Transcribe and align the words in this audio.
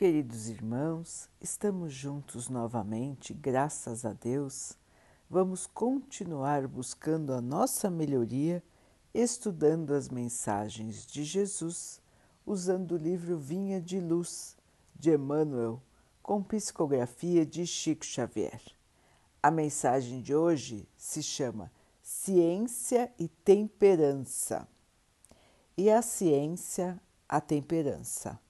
Queridos 0.00 0.48
irmãos, 0.48 1.28
estamos 1.42 1.92
juntos 1.92 2.48
novamente, 2.48 3.34
graças 3.34 4.02
a 4.06 4.14
Deus. 4.14 4.72
Vamos 5.28 5.66
continuar 5.66 6.66
buscando 6.66 7.34
a 7.34 7.40
nossa 7.42 7.90
melhoria, 7.90 8.64
estudando 9.12 9.92
as 9.92 10.08
mensagens 10.08 11.04
de 11.04 11.22
Jesus, 11.22 12.00
usando 12.46 12.92
o 12.92 12.96
livro 12.96 13.36
Vinha 13.36 13.78
de 13.78 14.00
Luz, 14.00 14.56
de 14.98 15.12
Emmanuel, 15.12 15.82
com 16.22 16.42
psicografia 16.42 17.44
de 17.44 17.66
Chico 17.66 18.06
Xavier. 18.06 18.62
A 19.42 19.50
mensagem 19.50 20.22
de 20.22 20.34
hoje 20.34 20.88
se 20.96 21.22
chama 21.22 21.70
Ciência 22.00 23.12
e 23.18 23.28
Temperança. 23.28 24.66
E 25.76 25.90
a 25.90 26.00
ciência, 26.00 26.98
a 27.28 27.38
temperança 27.38 28.40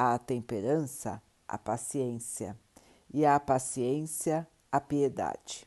a 0.00 0.16
temperança, 0.16 1.20
a 1.48 1.58
paciência, 1.58 2.56
e 3.12 3.26
a 3.26 3.40
paciência, 3.40 4.46
a 4.70 4.80
piedade. 4.80 5.66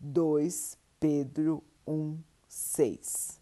2 0.00 0.78
Pedro 0.98 1.62
1, 1.86 2.18
6 2.48 3.38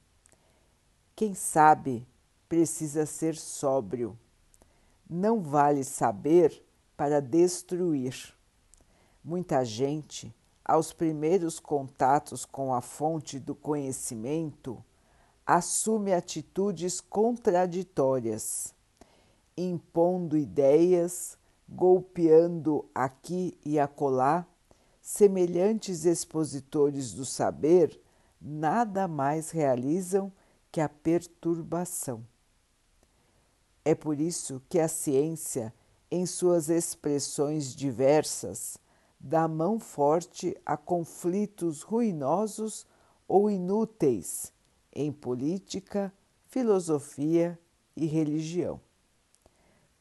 Quem 1.14 1.34
sabe 1.34 2.04
precisa 2.48 3.06
ser 3.06 3.36
sóbrio. 3.36 4.18
Não 5.08 5.40
vale 5.40 5.84
saber 5.84 6.66
para 6.96 7.22
destruir. 7.22 8.34
Muita 9.22 9.64
gente, 9.64 10.34
aos 10.64 10.92
primeiros 10.92 11.60
contatos 11.60 12.44
com 12.44 12.74
a 12.74 12.80
fonte 12.80 13.38
do 13.38 13.54
conhecimento, 13.54 14.84
assume 15.46 16.12
atitudes 16.12 17.00
contraditórias 17.00 18.74
impondo 19.56 20.36
ideias, 20.36 21.38
golpeando 21.68 22.84
aqui 22.94 23.58
e 23.64 23.78
acolá, 23.78 24.46
semelhantes 25.00 26.04
expositores 26.04 27.12
do 27.12 27.24
saber 27.24 28.00
nada 28.40 29.06
mais 29.06 29.50
realizam 29.50 30.32
que 30.70 30.80
a 30.80 30.88
perturbação. 30.88 32.24
É 33.84 33.94
por 33.94 34.20
isso 34.20 34.62
que 34.68 34.78
a 34.78 34.88
ciência, 34.88 35.74
em 36.10 36.24
suas 36.24 36.68
expressões 36.68 37.74
diversas, 37.74 38.78
dá 39.18 39.46
mão 39.48 39.78
forte 39.78 40.56
a 40.64 40.76
conflitos 40.76 41.82
ruinosos 41.82 42.86
ou 43.26 43.50
inúteis 43.50 44.52
em 44.92 45.10
política, 45.10 46.12
filosofia 46.46 47.58
e 47.96 48.06
religião. 48.06 48.80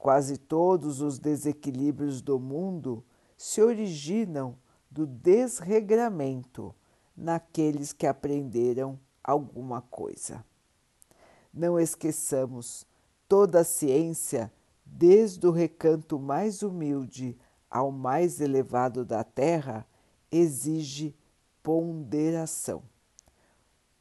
Quase 0.01 0.35
todos 0.35 0.99
os 0.99 1.19
desequilíbrios 1.19 2.23
do 2.23 2.39
mundo 2.39 3.05
se 3.37 3.61
originam 3.61 4.57
do 4.89 5.05
desregramento 5.05 6.73
naqueles 7.15 7.93
que 7.93 8.07
aprenderam 8.07 8.99
alguma 9.23 9.79
coisa. 9.79 10.43
Não 11.53 11.79
esqueçamos, 11.79 12.83
toda 13.27 13.59
a 13.59 13.63
ciência, 13.63 14.51
desde 14.83 15.45
o 15.45 15.51
recanto 15.51 16.17
mais 16.17 16.63
humilde 16.63 17.37
ao 17.69 17.91
mais 17.91 18.41
elevado 18.41 19.05
da 19.05 19.23
Terra, 19.23 19.85
exige 20.31 21.15
ponderação. 21.61 22.81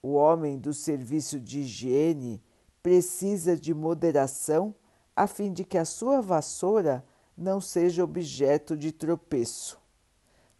O 0.02 0.14
homem 0.14 0.58
do 0.58 0.72
serviço 0.72 1.38
de 1.38 1.60
higiene 1.60 2.42
precisa 2.82 3.54
de 3.54 3.74
moderação 3.74 4.74
a 5.20 5.26
fim 5.26 5.52
de 5.52 5.66
que 5.66 5.76
a 5.76 5.84
sua 5.84 6.22
vassoura 6.22 7.04
não 7.36 7.60
seja 7.60 8.02
objeto 8.02 8.74
de 8.74 8.90
tropeço. 8.90 9.78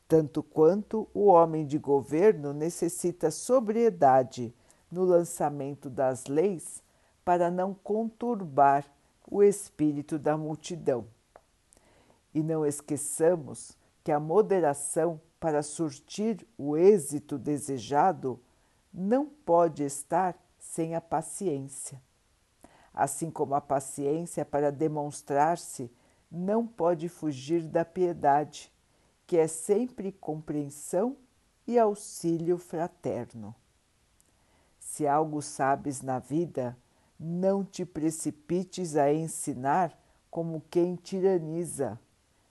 Tanto 0.07 0.43
quanto 0.43 1.09
o 1.15 1.29
homem 1.29 1.67
de 1.67 1.79
governo 1.79 2.53
necessita 2.53 3.31
sobriedade 3.31 4.55
no 4.93 5.03
lançamento 5.03 5.89
das 5.89 6.27
leis 6.27 6.83
para 7.25 7.51
não 7.51 7.73
conturbar 7.73 8.85
o 9.27 9.43
espírito 9.43 10.19
da 10.19 10.37
multidão. 10.37 11.07
E 12.35 12.43
não 12.43 12.67
esqueçamos 12.67 13.79
que 14.05 14.13
a 14.13 14.21
moderação 14.21 15.19
para 15.41 15.63
surtir 15.63 16.47
o 16.59 16.77
êxito 16.77 17.39
desejado 17.39 18.39
não 18.93 19.25
pode 19.25 19.85
estar 19.85 20.37
sem 20.59 20.95
a 20.95 21.01
paciência 21.01 21.99
assim 22.93 23.31
como 23.31 23.55
a 23.55 23.61
paciência 23.61 24.45
para 24.45 24.71
demonstrar-se 24.71 25.91
não 26.31 26.67
pode 26.67 27.09
fugir 27.09 27.67
da 27.67 27.85
piedade, 27.85 28.73
que 29.27 29.37
é 29.37 29.47
sempre 29.47 30.13
compreensão 30.13 31.17
e 31.67 31.79
auxílio 31.79 32.59
fraterno. 32.59 33.55
Se 34.79 35.07
algo 35.07 35.41
sabes 35.41 36.03
na 36.03 36.19
vida, 36.19 36.77
não 37.19 37.65
te 37.65 37.85
precipites 37.85 38.97
a 38.97 39.13
ensinar 39.13 39.97
como 40.31 40.63
quem 40.71 40.97
tiraniza, 40.97 41.99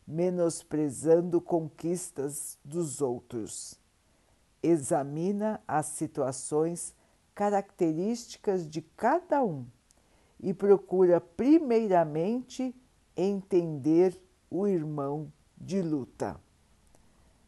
menosprezando 0.06 1.42
conquistas 1.42 2.58
dos 2.64 3.02
outros. 3.02 3.80
Examina 4.62 5.62
as 5.68 5.88
situações 5.88 6.94
características 7.34 8.68
de 8.68 8.82
cada 8.82 9.44
um 9.44 9.66
e 10.40 10.54
procura 10.54 11.20
primeiramente 11.20 12.76
entender 13.16 14.16
o 14.50 14.66
irmão 14.66 15.32
de 15.58 15.82
luta. 15.82 16.40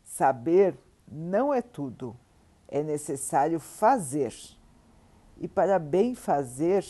Saber 0.03 0.77
não 1.07 1.53
é 1.53 1.61
tudo, 1.61 2.17
é 2.67 2.83
necessário 2.83 3.59
fazer. 3.59 4.33
E 5.37 5.47
para 5.47 5.79
bem 5.79 6.13
fazer, 6.13 6.85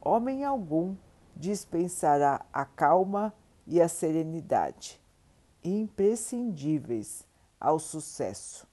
homem 0.00 0.44
algum 0.44 0.96
dispensará 1.36 2.44
a 2.52 2.64
calma 2.64 3.32
e 3.66 3.80
a 3.80 3.88
serenidade, 3.88 5.00
imprescindíveis 5.62 7.26
ao 7.60 7.78
sucesso, 7.78 8.66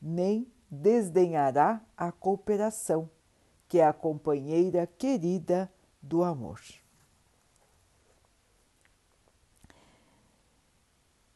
nem 0.00 0.50
desdenhará 0.70 1.80
a 1.96 2.10
cooperação 2.12 3.10
que 3.70 3.78
é 3.78 3.86
a 3.86 3.92
companheira 3.92 4.84
querida 4.84 5.72
do 6.02 6.24
amor. 6.24 6.60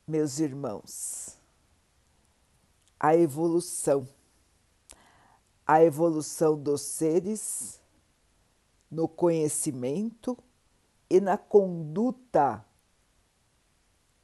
Meus 0.05 0.41
irmãos, 0.41 1.39
a 2.99 3.15
evolução, 3.15 4.09
a 5.65 5.85
evolução 5.85 6.61
dos 6.61 6.81
seres 6.81 7.81
no 8.91 9.07
conhecimento 9.07 10.37
e 11.09 11.21
na 11.21 11.39
conduta 11.39 12.67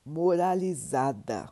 moralizada. 0.05 1.49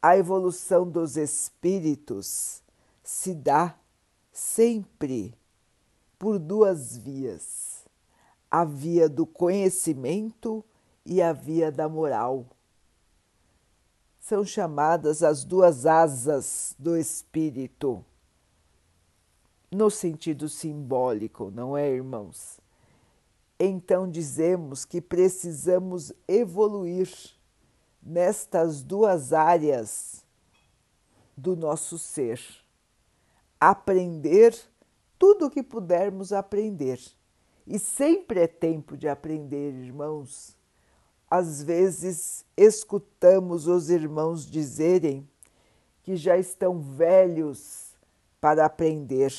A 0.00 0.16
evolução 0.16 0.90
dos 0.90 1.18
espíritos 1.18 2.62
se 3.02 3.34
dá 3.34 3.78
sempre 4.38 5.34
por 6.16 6.38
duas 6.38 6.96
vias: 6.96 7.84
a 8.48 8.64
via 8.64 9.08
do 9.08 9.26
conhecimento 9.26 10.64
e 11.04 11.20
a 11.20 11.32
via 11.32 11.72
da 11.72 11.88
moral. 11.88 12.46
São 14.20 14.44
chamadas 14.44 15.22
as 15.22 15.42
duas 15.42 15.86
asas 15.86 16.74
do 16.78 16.96
espírito, 16.96 18.04
no 19.70 19.90
sentido 19.90 20.48
simbólico, 20.48 21.50
não 21.50 21.76
é, 21.76 21.90
irmãos? 21.90 22.60
Então 23.58 24.08
dizemos 24.08 24.84
que 24.84 25.00
precisamos 25.00 26.12
evoluir 26.28 27.10
nestas 28.00 28.82
duas 28.84 29.32
áreas 29.32 30.24
do 31.36 31.56
nosso 31.56 31.98
ser 31.98 32.67
aprender 33.60 34.56
tudo 35.18 35.46
o 35.46 35.50
que 35.50 35.62
pudermos 35.62 36.32
aprender. 36.32 37.00
E 37.66 37.78
sempre 37.78 38.40
é 38.40 38.46
tempo 38.46 38.96
de 38.96 39.08
aprender, 39.08 39.74
irmãos. 39.74 40.56
Às 41.30 41.62
vezes 41.62 42.44
escutamos 42.56 43.66
os 43.66 43.90
irmãos 43.90 44.50
dizerem 44.50 45.28
que 46.02 46.16
já 46.16 46.38
estão 46.38 46.80
velhos 46.80 47.92
para 48.40 48.64
aprender, 48.64 49.34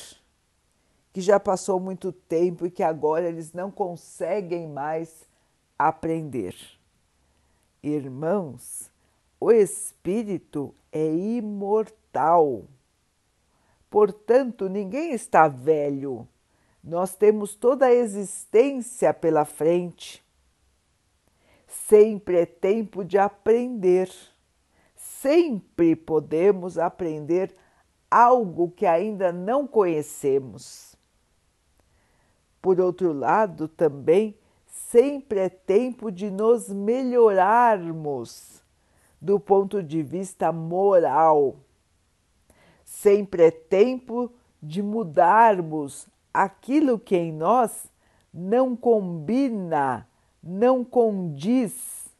que 1.12 1.20
já 1.20 1.40
passou 1.40 1.80
muito 1.80 2.12
tempo 2.12 2.66
e 2.66 2.70
que 2.70 2.82
agora 2.82 3.28
eles 3.28 3.52
não 3.52 3.70
conseguem 3.70 4.68
mais 4.68 5.26
aprender. 5.76 6.54
Irmãos, 7.82 8.90
o 9.40 9.50
espírito 9.50 10.72
é 10.92 11.12
imortal 11.12 12.64
Portanto, 13.90 14.68
ninguém 14.68 15.12
está 15.12 15.48
velho, 15.48 16.26
Nós 16.82 17.14
temos 17.14 17.54
toda 17.54 17.86
a 17.86 17.92
existência 17.92 19.12
pela 19.12 19.44
frente. 19.44 20.24
Sempre 21.66 22.38
é 22.38 22.46
tempo 22.46 23.04
de 23.04 23.18
aprender. 23.18 24.10
Sempre 24.96 25.94
podemos 25.94 26.78
aprender 26.78 27.54
algo 28.10 28.70
que 28.70 28.86
ainda 28.86 29.30
não 29.30 29.66
conhecemos. 29.66 30.96
Por 32.62 32.80
outro 32.80 33.12
lado, 33.12 33.68
também 33.68 34.34
sempre 34.66 35.40
é 35.40 35.48
tempo 35.50 36.10
de 36.10 36.30
nos 36.30 36.70
melhorarmos 36.70 38.62
do 39.20 39.38
ponto 39.38 39.82
de 39.82 40.02
vista 40.02 40.50
moral. 40.50 41.56
Sempre 42.90 43.44
é 43.44 43.50
tempo 43.52 44.32
de 44.60 44.82
mudarmos 44.82 46.08
aquilo 46.34 46.98
que 46.98 47.16
em 47.16 47.32
nós 47.32 47.88
não 48.34 48.74
combina, 48.76 50.06
não 50.42 50.84
condiz 50.84 52.10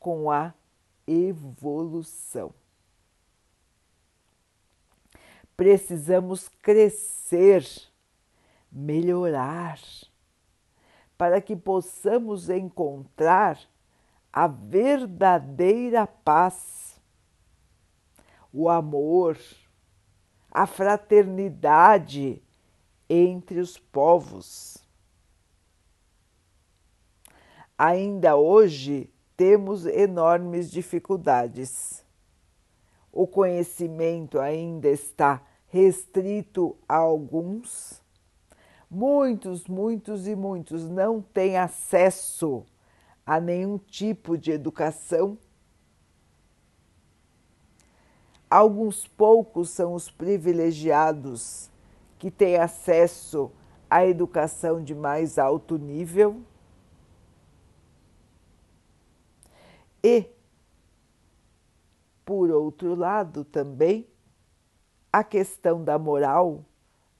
com 0.00 0.30
a 0.30 0.54
evolução. 1.06 2.52
Precisamos 5.54 6.48
crescer, 6.62 7.64
melhorar, 8.72 9.78
para 11.16 11.42
que 11.42 11.54
possamos 11.54 12.48
encontrar 12.48 13.60
a 14.32 14.46
verdadeira 14.46 16.06
paz, 16.06 16.98
o 18.50 18.68
amor, 18.70 19.38
a 20.56 20.66
fraternidade 20.66 22.42
entre 23.10 23.60
os 23.60 23.76
povos. 23.76 24.78
Ainda 27.76 28.36
hoje 28.36 29.12
temos 29.36 29.84
enormes 29.84 30.70
dificuldades. 30.70 32.02
O 33.12 33.26
conhecimento 33.26 34.40
ainda 34.40 34.88
está 34.88 35.42
restrito 35.66 36.74
a 36.88 36.96
alguns. 36.96 38.02
Muitos, 38.90 39.66
muitos 39.66 40.26
e 40.26 40.34
muitos 40.34 40.88
não 40.88 41.20
têm 41.20 41.58
acesso 41.58 42.64
a 43.26 43.38
nenhum 43.38 43.76
tipo 43.76 44.38
de 44.38 44.52
educação. 44.52 45.36
Alguns 48.50 49.06
poucos 49.06 49.70
são 49.70 49.94
os 49.94 50.10
privilegiados 50.10 51.70
que 52.18 52.30
têm 52.30 52.56
acesso 52.56 53.50
à 53.90 54.06
educação 54.06 54.82
de 54.82 54.94
mais 54.94 55.38
alto 55.38 55.76
nível. 55.76 56.40
E, 60.02 60.26
por 62.24 62.50
outro 62.50 62.94
lado, 62.94 63.44
também 63.44 64.06
a 65.12 65.24
questão 65.24 65.82
da 65.82 65.98
moral 65.98 66.64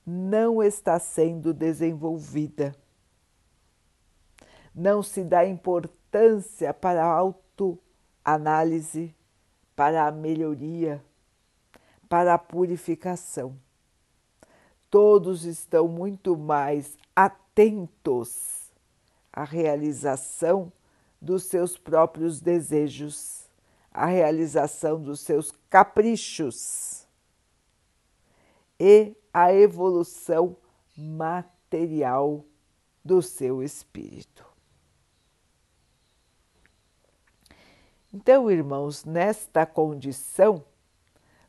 não 0.07 0.63
está 0.63 0.99
sendo 0.99 1.53
desenvolvida 1.53 2.75
não 4.77 5.03
se 5.03 5.25
dá 5.25 5.47
importância 5.47 6.75
para 6.75 7.03
a 7.03 7.11
autoanálise, 7.11 9.15
para 9.75 10.07
a 10.07 10.13
melhoria, 10.13 11.03
para 12.09 12.35
a 12.35 12.39
purificação. 12.39 13.57
Todos 14.91 15.45
estão 15.45 15.89
muito 15.89 16.37
mais 16.37 16.97
atentos 17.15 18.73
à 19.33 19.45
realização 19.45 20.73
dos 21.21 21.45
seus 21.45 21.77
próprios 21.77 22.41
desejos, 22.41 23.49
à 23.93 24.07
realização 24.07 25.01
dos 25.03 25.21
seus 25.21 25.53
caprichos 25.69 27.07
e 28.79 29.17
à 29.33 29.53
evolução 29.53 30.57
material 30.97 32.45
do 33.05 33.21
seu 33.21 33.63
espírito. 33.63 34.47
Então, 38.13 38.51
irmãos, 38.51 39.05
nesta 39.05 39.67
condição, 39.67 40.65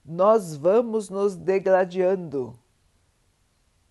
nós 0.08 0.56
vamos 0.56 1.10
nos 1.10 1.36
degladiando, 1.36 2.58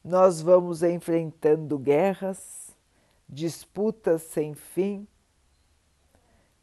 nós 0.03 0.41
vamos 0.41 0.83
enfrentando 0.83 1.79
guerras, 1.79 2.75
disputas 3.29 4.23
sem 4.23 4.55
fim. 4.55 5.07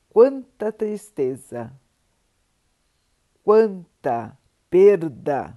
Quanta 0.09 0.71
tristeza, 0.71 1.71
quanta 3.43 4.35
perda. 4.71 5.53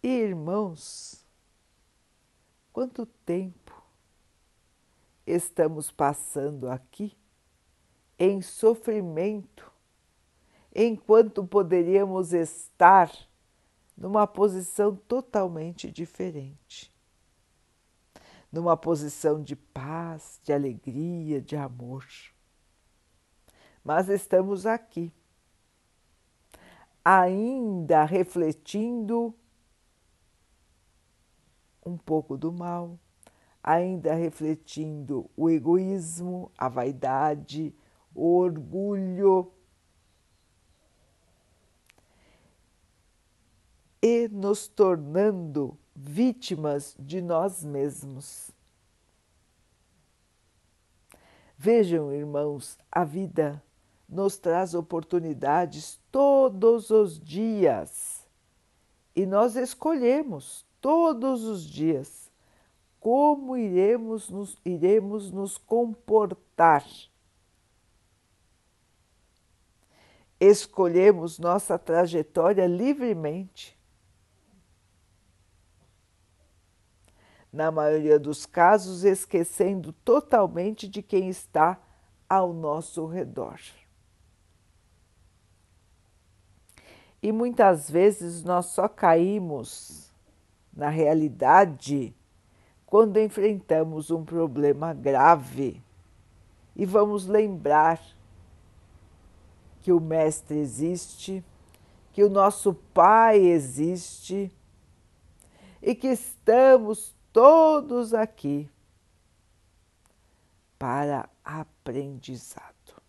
E, 0.00 0.08
irmãos, 0.08 1.26
quanto 2.72 3.04
tempo 3.04 3.82
estamos 5.26 5.90
passando 5.90 6.70
aqui 6.70 7.16
em 8.16 8.40
sofrimento, 8.40 9.77
enquanto 10.84 11.44
poderíamos 11.44 12.32
estar 12.32 13.10
numa 13.96 14.26
posição 14.26 14.94
totalmente 14.94 15.90
diferente 15.90 16.96
numa 18.50 18.76
posição 18.76 19.42
de 19.42 19.54
paz, 19.54 20.40
de 20.42 20.52
alegria, 20.52 21.40
de 21.40 21.56
amor. 21.56 22.06
Mas 23.84 24.08
estamos 24.08 24.66
aqui, 24.66 25.12
ainda 27.04 28.04
refletindo 28.04 29.34
um 31.84 31.96
pouco 31.96 32.36
do 32.36 32.52
mal, 32.52 32.98
ainda 33.62 34.14
refletindo 34.14 35.30
o 35.36 35.48
egoísmo, 35.48 36.50
a 36.56 36.68
vaidade, 36.68 37.74
o 38.14 38.36
orgulho 38.36 39.52
e 44.08 44.26
nos 44.28 44.66
tornando 44.66 45.76
vítimas 45.94 46.96
de 46.98 47.20
nós 47.20 47.62
mesmos. 47.62 48.50
Vejam, 51.58 52.10
irmãos, 52.10 52.78
a 52.90 53.04
vida 53.04 53.62
nos 54.08 54.38
traz 54.38 54.72
oportunidades 54.72 56.00
todos 56.10 56.88
os 56.88 57.20
dias 57.20 58.26
e 59.14 59.26
nós 59.26 59.56
escolhemos 59.56 60.64
todos 60.80 61.44
os 61.44 61.62
dias 61.62 62.30
como 62.98 63.58
iremos 63.58 64.30
nos, 64.30 64.56
iremos 64.64 65.30
nos 65.30 65.58
comportar 65.58 66.84
escolhemos 70.40 71.38
nossa 71.38 71.78
trajetória 71.78 72.66
livremente. 72.66 73.77
Na 77.52 77.70
maioria 77.70 78.18
dos 78.18 78.44
casos, 78.44 79.04
esquecendo 79.04 79.92
totalmente 79.92 80.86
de 80.86 81.02
quem 81.02 81.28
está 81.28 81.80
ao 82.28 82.52
nosso 82.52 83.06
redor. 83.06 83.58
E 87.22 87.32
muitas 87.32 87.90
vezes 87.90 88.44
nós 88.44 88.66
só 88.66 88.86
caímos 88.86 90.12
na 90.72 90.88
realidade 90.88 92.14
quando 92.86 93.18
enfrentamos 93.18 94.10
um 94.10 94.24
problema 94.24 94.94
grave 94.94 95.82
e 96.78 96.86
vamos 96.86 97.26
lembrar 97.26 98.00
que 99.82 99.92
o 99.92 100.00
Mestre 100.00 100.58
existe, 100.58 101.44
que 102.12 102.22
o 102.22 102.30
nosso 102.30 102.72
Pai 102.94 103.38
existe 103.40 104.52
e 105.82 105.94
que 105.94 106.06
estamos 106.06 107.17
todos 107.38 108.14
aqui 108.14 108.68
para 110.76 111.28
aprendizado. 111.44 113.00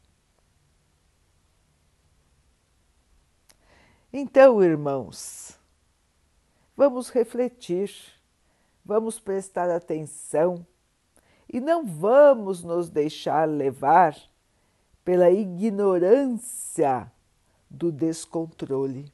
Então, 4.13 4.63
irmãos, 4.63 5.57
vamos 6.77 7.09
refletir, 7.09 7.91
vamos 8.85 9.19
prestar 9.19 9.67
atenção 9.67 10.63
e 11.51 11.59
não 11.59 11.83
vamos 11.83 12.63
nos 12.63 12.87
deixar 12.87 13.49
levar 13.49 14.15
pela 15.03 15.31
ignorância 15.31 17.11
do 17.67 17.91
descontrole. 17.91 19.11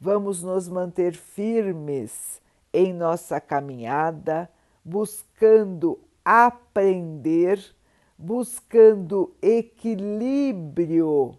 vamos 0.00 0.42
nos 0.42 0.66
manter 0.66 1.14
firmes 1.14 2.40
em 2.72 2.92
nossa 2.92 3.40
caminhada, 3.40 4.50
buscando 4.84 5.98
aprender, 6.24 7.74
buscando 8.16 9.34
equilíbrio 9.42 11.38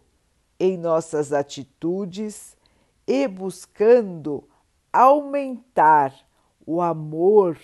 em 0.60 0.78
nossas 0.78 1.34
atitudes 1.34 2.56
e 3.08 3.28
buscando 3.28 4.48
aumentar 4.92 6.14
o 6.66 6.82
amor 6.82 7.60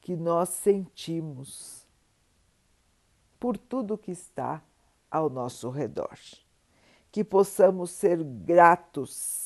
que 0.00 0.16
nós 0.16 0.48
sentimos 0.50 1.86
por 3.38 3.58
tudo 3.58 3.98
que 3.98 4.12
está 4.12 4.62
ao 5.10 5.28
nosso 5.28 5.68
redor. 5.70 6.18
Que 7.10 7.24
possamos 7.24 7.90
ser 7.90 8.22
gratos, 8.22 9.45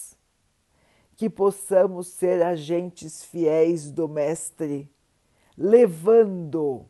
que 1.20 1.28
possamos 1.28 2.06
ser 2.06 2.42
agentes 2.42 3.22
fiéis 3.22 3.90
do 3.90 4.08
Mestre, 4.08 4.90
levando 5.54 6.86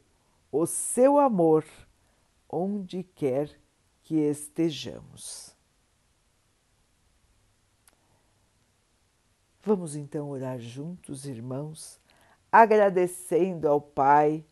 o 0.53 0.67
seu 0.67 1.19
amor 1.19 1.65
onde 2.49 3.03
quer 3.03 3.51
que 4.05 4.15
estejamos. 4.15 5.53
Vamos 9.65 9.97
então 9.97 10.31
orar 10.31 10.61
juntos, 10.61 11.25
irmãos, 11.27 11.99
agradecendo 12.53 13.67
ao 13.67 13.81
Pai 13.81 14.45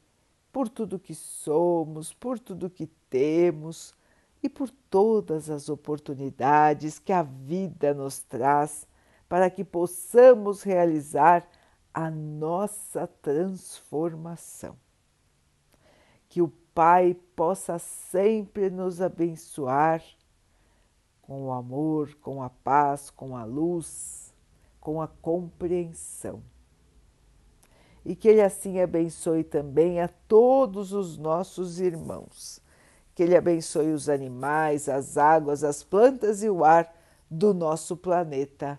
por 0.52 0.68
tudo 0.68 0.98
que 0.98 1.14
somos, 1.14 2.12
por 2.12 2.40
tudo 2.40 2.68
que 2.68 2.88
temos 3.08 3.94
e 4.42 4.48
por 4.48 4.70
todas 4.90 5.48
as 5.48 5.68
oportunidades 5.68 6.98
que 6.98 7.12
a 7.12 7.22
vida 7.22 7.94
nos 7.94 8.18
traz 8.18 8.84
para 9.28 9.50
que 9.50 9.64
possamos 9.64 10.62
realizar 10.62 11.48
a 11.92 12.10
nossa 12.10 13.06
transformação. 13.06 14.76
Que 16.28 16.40
o 16.40 16.48
Pai 16.74 17.16
possa 17.34 17.78
sempre 17.78 18.70
nos 18.70 19.00
abençoar 19.00 20.02
com 21.20 21.46
o 21.46 21.52
amor, 21.52 22.14
com 22.22 22.40
a 22.40 22.48
paz, 22.48 23.10
com 23.10 23.36
a 23.36 23.44
luz 23.44 24.28
com 24.88 25.02
a 25.02 25.06
compreensão. 25.06 26.42
E 28.02 28.16
que 28.16 28.26
Ele 28.26 28.40
assim 28.40 28.80
abençoe 28.80 29.44
também 29.44 30.00
a 30.00 30.08
todos 30.08 30.94
os 30.94 31.18
nossos 31.18 31.78
irmãos. 31.78 32.58
Que 33.14 33.22
Ele 33.22 33.36
abençoe 33.36 33.92
os 33.92 34.08
animais, 34.08 34.88
as 34.88 35.18
águas, 35.18 35.62
as 35.62 35.82
plantas 35.82 36.42
e 36.42 36.48
o 36.48 36.64
ar 36.64 36.90
do 37.30 37.52
nosso 37.52 37.98
planeta. 37.98 38.78